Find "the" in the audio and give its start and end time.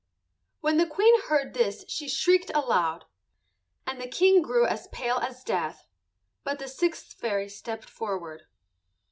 0.77-0.87, 4.01-4.07, 6.57-6.67